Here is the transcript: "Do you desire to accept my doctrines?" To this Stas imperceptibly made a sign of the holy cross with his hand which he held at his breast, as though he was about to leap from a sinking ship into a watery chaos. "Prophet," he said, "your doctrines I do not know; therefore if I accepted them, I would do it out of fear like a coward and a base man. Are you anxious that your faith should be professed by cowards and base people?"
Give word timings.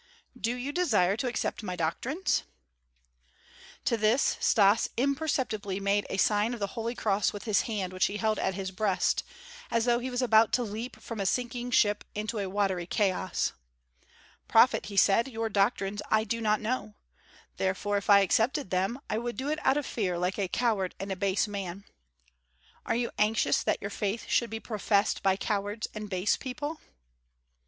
"Do 0.35 0.55
you 0.55 0.71
desire 0.71 1.15
to 1.17 1.27
accept 1.27 1.61
my 1.61 1.75
doctrines?" 1.75 2.41
To 3.85 3.97
this 3.97 4.35
Stas 4.39 4.89
imperceptibly 4.97 5.79
made 5.79 6.07
a 6.09 6.17
sign 6.17 6.55
of 6.55 6.59
the 6.59 6.73
holy 6.73 6.95
cross 6.95 7.31
with 7.31 7.43
his 7.43 7.61
hand 7.69 7.93
which 7.93 8.05
he 8.07 8.17
held 8.17 8.39
at 8.39 8.55
his 8.55 8.71
breast, 8.71 9.23
as 9.69 9.85
though 9.85 9.99
he 9.99 10.09
was 10.09 10.23
about 10.23 10.51
to 10.53 10.63
leap 10.63 10.99
from 10.99 11.19
a 11.19 11.25
sinking 11.27 11.69
ship 11.69 12.03
into 12.15 12.39
a 12.39 12.49
watery 12.49 12.87
chaos. 12.87 13.53
"Prophet," 14.47 14.87
he 14.87 14.97
said, 14.97 15.27
"your 15.27 15.49
doctrines 15.49 16.01
I 16.09 16.23
do 16.23 16.41
not 16.41 16.61
know; 16.61 16.95
therefore 17.57 17.97
if 17.97 18.09
I 18.09 18.21
accepted 18.21 18.71
them, 18.71 18.99
I 19.07 19.19
would 19.19 19.37
do 19.37 19.49
it 19.49 19.63
out 19.63 19.77
of 19.77 19.85
fear 19.85 20.17
like 20.17 20.39
a 20.39 20.47
coward 20.47 20.95
and 20.99 21.11
a 21.11 21.15
base 21.15 21.47
man. 21.47 21.83
Are 22.87 22.95
you 22.95 23.11
anxious 23.19 23.61
that 23.61 23.81
your 23.81 23.91
faith 23.91 24.25
should 24.27 24.49
be 24.49 24.59
professed 24.59 25.21
by 25.21 25.35
cowards 25.37 25.85
and 25.93 26.09
base 26.09 26.37
people?" 26.37 26.79